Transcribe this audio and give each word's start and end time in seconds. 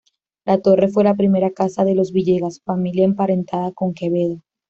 La 0.45 0.59
torre 0.59 0.87
fue 0.87 1.03
la 1.03 1.13
primera 1.13 1.51
casa 1.51 1.85
de 1.85 1.93
los 1.93 2.11
Villegas, 2.11 2.59
familia 2.63 3.05
emparentada 3.05 3.71
con 3.71 3.93
Quevedo. 3.93 4.41